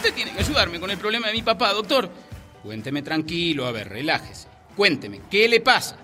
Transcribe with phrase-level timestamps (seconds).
[0.00, 2.08] Usted tiene que ayudarme con el problema de mi papá, doctor.
[2.62, 4.48] Cuénteme tranquilo, a ver, relájese.
[4.74, 5.98] Cuénteme, ¿qué le pasa?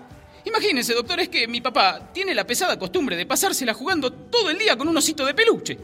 [0.45, 4.59] Imagínese, doctor, es que mi papá tiene la pesada costumbre de pasársela jugando todo el
[4.59, 5.79] día con un osito de peluche.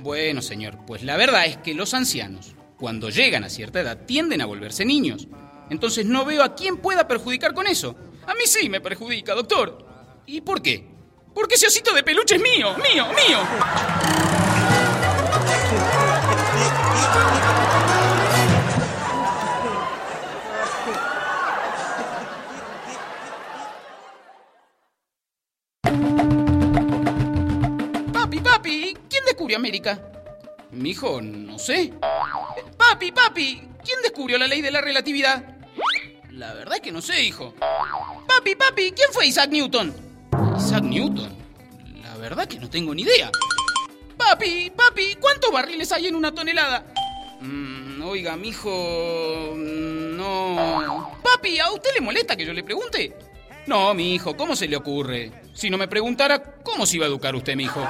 [0.00, 4.42] Bueno, señor, pues la verdad es que los ancianos, cuando llegan a cierta edad, tienden
[4.42, 5.26] a volverse niños.
[5.70, 7.96] Entonces no veo a quién pueda perjudicar con eso.
[8.26, 9.86] A mí sí me perjudica, doctor.
[10.26, 10.86] ¿Y por qué?
[11.34, 14.31] Porque ese osito de peluche es mío, mío, mío.
[29.62, 30.00] ¿Quién descubrió América?
[30.72, 31.92] Mijo, no sé.
[32.76, 35.56] Papi, papi, ¿quién descubrió la ley de la relatividad?
[36.30, 37.54] La verdad es que no sé, hijo.
[38.26, 39.94] Papi, papi, ¿quién fue Isaac Newton?
[40.56, 41.36] Isaac Newton.
[42.02, 43.30] La verdad que no tengo ni idea.
[44.16, 46.84] Papi, papi, ¿cuántos barriles hay en una tonelada?
[47.40, 51.20] Mm, oiga, mijo, mm, no.
[51.22, 53.14] Papi, ¿a usted le molesta que yo le pregunte?
[53.66, 55.30] No, mi hijo, ¿cómo se le ocurre?
[55.54, 57.80] Si no me preguntara, ¿cómo se iba a educar usted, mi hijo?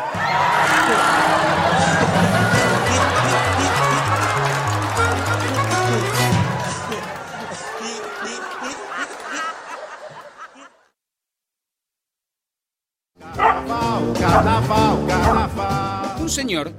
[16.19, 16.73] Un señor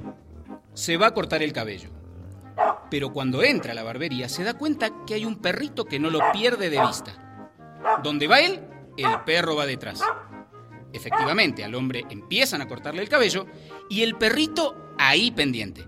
[0.74, 1.88] se va a cortar el cabello,
[2.90, 6.10] pero cuando entra a la barbería se da cuenta que hay un perrito que no
[6.10, 7.50] lo pierde de vista.
[8.02, 8.60] Donde va él,
[8.98, 10.02] el perro va detrás.
[10.92, 13.46] Efectivamente, al hombre empiezan a cortarle el cabello
[13.88, 15.86] y el perrito ahí pendiente.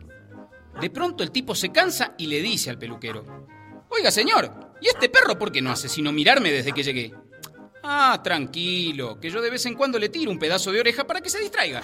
[0.80, 3.24] De pronto el tipo se cansa y le dice al peluquero,
[3.90, 7.14] Oiga señor, ¿y este perro por qué no hace sino mirarme desde que llegué?
[7.88, 11.20] Ah, tranquilo, que yo de vez en cuando le tiro un pedazo de oreja para
[11.20, 11.80] que se distraiga.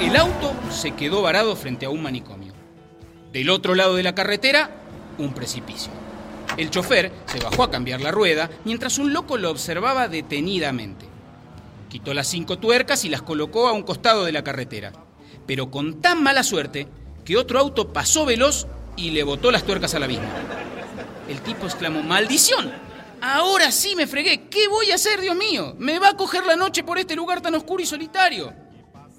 [0.00, 2.52] El auto se quedó varado frente a un manicomio.
[3.32, 4.70] Del otro lado de la carretera,
[5.18, 6.01] un precipicio.
[6.56, 11.06] El chofer se bajó a cambiar la rueda mientras un loco lo observaba detenidamente.
[11.88, 14.92] Quitó las cinco tuercas y las colocó a un costado de la carretera,
[15.46, 16.88] pero con tan mala suerte
[17.24, 20.28] que otro auto pasó veloz y le botó las tuercas al abismo.
[21.28, 22.72] El tipo exclamó, ¡maldición!
[23.20, 24.48] Ahora sí me fregué.
[24.48, 25.76] ¿Qué voy a hacer, Dios mío?
[25.78, 28.52] Me va a coger la noche por este lugar tan oscuro y solitario.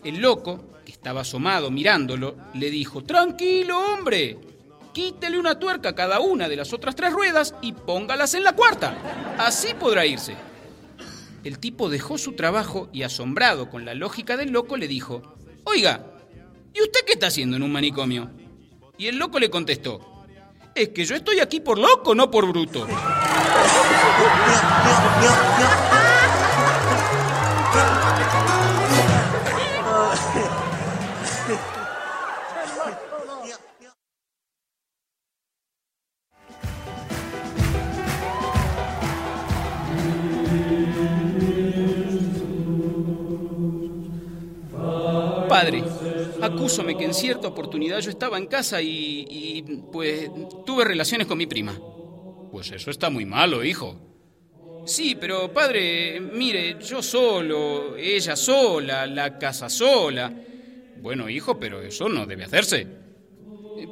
[0.03, 4.37] El loco, que estaba asomado mirándolo, le dijo, Tranquilo, hombre.
[4.93, 8.53] Quítele una tuerca a cada una de las otras tres ruedas y póngalas en la
[8.53, 8.95] cuarta.
[9.39, 10.35] Así podrá irse.
[11.43, 16.05] El tipo dejó su trabajo y, asombrado con la lógica del loco, le dijo, Oiga,
[16.73, 18.29] ¿y usted qué está haciendo en un manicomio?
[18.97, 20.25] Y el loco le contestó,
[20.75, 22.87] Es que yo estoy aquí por loco, no por bruto.
[45.47, 45.83] Padre,
[46.41, 49.61] acúsome que en cierta oportunidad yo estaba en casa y, y,
[49.91, 50.29] pues
[50.65, 51.79] tuve relaciones con mi prima.
[52.51, 53.99] Pues eso está muy malo, hijo.
[54.85, 60.33] Sí, pero padre, mire, yo solo, ella sola, la casa sola.
[60.97, 62.85] Bueno, hijo, pero eso no debe hacerse.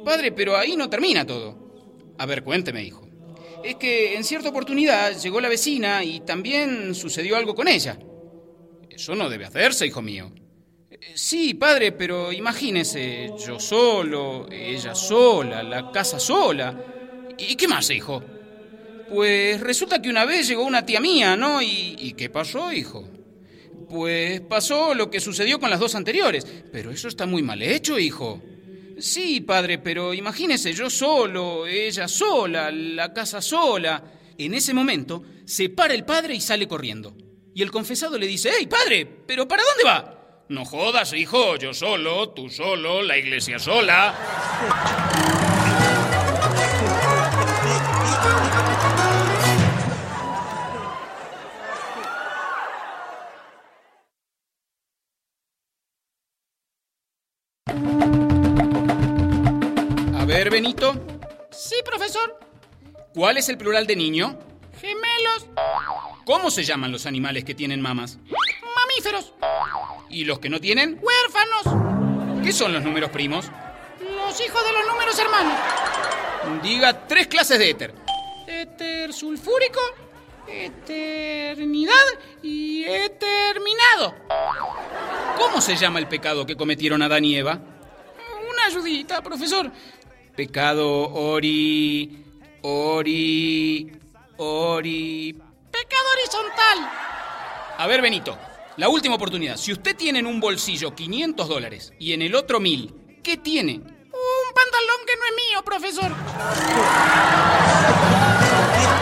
[0.04, 2.14] Padre, pero ahí no termina todo.
[2.18, 3.01] A ver, cuénteme, hijo.
[3.64, 7.98] Es que en cierta oportunidad llegó la vecina y también sucedió algo con ella.
[8.90, 10.32] Eso no debe hacerse, hijo mío.
[11.14, 16.76] Sí, padre, pero imagínese, yo solo, ella sola, la casa sola.
[17.38, 18.22] ¿Y qué más, hijo?
[19.08, 21.60] Pues resulta que una vez llegó una tía mía, ¿no?
[21.60, 23.04] ¿Y, y qué pasó, hijo?
[23.88, 26.46] Pues pasó lo que sucedió con las dos anteriores.
[26.72, 28.42] Pero eso está muy mal hecho, hijo.
[29.02, 34.00] Sí, padre, pero imagínese, yo solo, ella sola, la casa sola.
[34.38, 37.12] En ese momento, se para el padre y sale corriendo.
[37.52, 39.04] Y el confesado le dice, ¡Hey, padre!
[39.26, 40.44] ¿Pero para dónde va?
[40.50, 44.14] No jodas, hijo, yo solo, tú solo, la iglesia sola.
[60.32, 60.94] ver, Benito.
[61.50, 62.38] Sí, profesor.
[63.14, 64.38] ¿Cuál es el plural de niño?
[64.80, 65.46] Gemelos.
[66.24, 68.18] ¿Cómo se llaman los animales que tienen mamas?
[68.74, 69.34] Mamíferos.
[70.08, 70.98] ¿Y los que no tienen?
[71.02, 72.42] Huérfanos.
[72.42, 73.46] ¿Qué son los números primos?
[74.00, 75.58] Los hijos de los números hermanos.
[76.62, 77.94] Diga tres clases de éter.
[78.46, 79.80] Éter sulfúrico,
[80.48, 81.92] eternidad
[82.42, 84.14] y eterminado.
[85.36, 87.60] ¿Cómo se llama el pecado que cometieron Adán y Eva?
[88.50, 89.70] Una ayudita, profesor.
[90.34, 92.24] Pecado ori...
[92.62, 93.92] ori...
[94.38, 95.34] ori...
[95.70, 96.90] Pecado horizontal.
[97.76, 98.38] A ver, Benito,
[98.78, 99.58] la última oportunidad.
[99.58, 103.74] Si usted tiene en un bolsillo 500 dólares y en el otro 1000, ¿qué tiene?
[103.74, 106.12] Un pantalón que no es mío, profesor.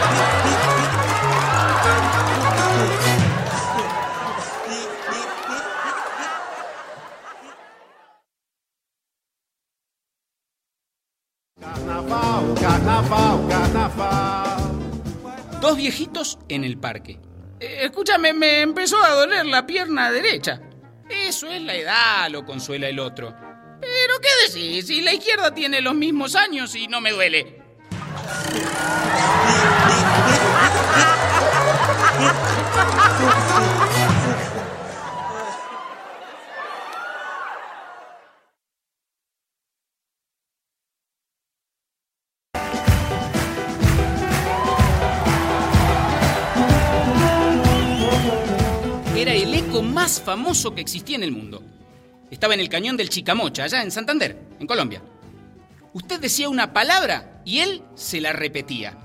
[15.81, 17.19] viejitos en el parque.
[17.59, 20.61] Eh, escúchame, me empezó a doler la pierna derecha.
[21.09, 23.35] Eso es la edad, lo consuela el otro.
[23.81, 24.85] Pero ¿qué decís?
[24.85, 27.63] Si la izquierda tiene los mismos años y no me duele.
[50.11, 51.63] más famoso que existía en el mundo.
[52.29, 55.01] Estaba en el cañón del Chicamocha, allá en Santander, en Colombia.
[55.93, 58.97] Usted decía una palabra y él se la repetía.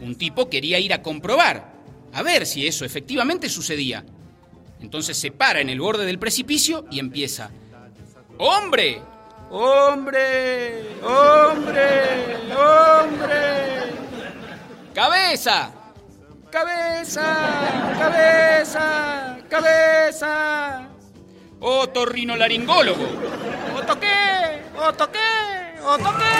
[0.00, 1.72] Un tipo quería ir a comprobar,
[2.12, 4.04] a ver si eso efectivamente sucedía.
[4.82, 7.50] Entonces se para en el borde del precipicio y empieza.
[8.36, 9.00] ¡Hombre!
[9.50, 10.88] ¡Hombre!
[11.02, 12.36] ¡Hombre!
[12.52, 13.38] ¡Hombre!
[14.92, 15.72] ¡Cabeza!
[16.50, 17.24] ¡Cabeza!
[17.98, 19.31] ¡Cabeza!
[19.52, 20.88] ¡Cabeza!
[21.60, 23.04] Otorrinolaringólogo.
[23.76, 24.62] ¿Oto qué?
[24.78, 25.78] ¿Oto qué?
[25.84, 26.32] ¿Oto qué?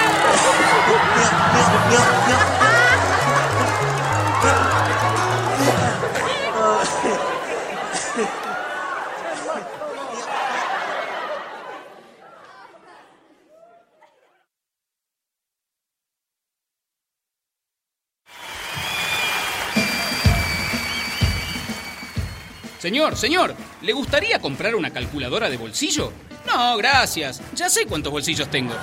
[22.83, 26.13] Señor, señor, ¿le gustaría comprar una calculadora de bolsillo?
[26.45, 27.41] No, gracias.
[27.55, 28.75] Ya sé cuántos bolsillos tengo.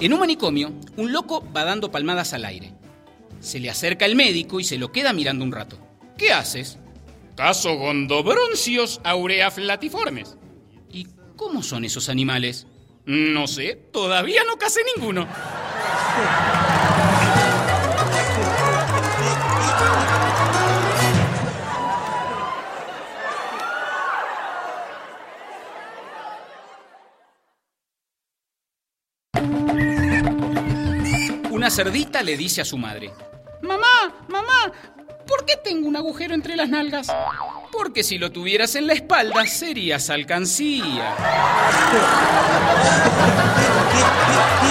[0.00, 2.72] En un manicomio, un loco va dando palmadas al aire.
[3.40, 5.76] Se le acerca el médico y se lo queda mirando un rato.
[6.16, 6.78] ¿Qué haces?
[7.38, 10.36] Caso gondobroncios aureaflatiformes.
[10.90, 11.06] ¿Y
[11.36, 12.66] cómo son esos animales?
[13.06, 15.28] No sé, todavía no casé ninguno.
[31.52, 33.12] Una cerdita le dice a su madre,
[33.62, 34.97] Mamá, mamá, ¿por
[35.48, 37.08] qué tengo un agujero entre las nalgas?
[37.72, 41.14] porque si lo tuvieras en la espalda serías alcancía.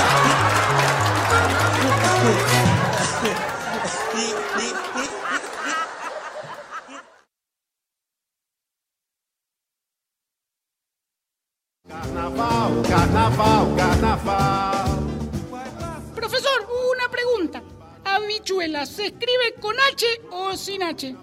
[18.58, 21.16] ¿Habichuela se escribe con H o sin H?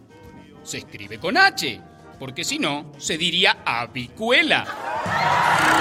[0.63, 1.81] Se escribe con H,
[2.21, 5.74] porque si no, se diría avicuela.